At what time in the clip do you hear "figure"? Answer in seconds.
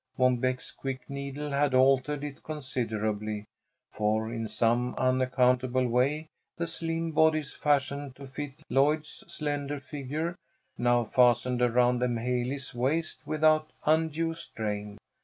9.79-10.35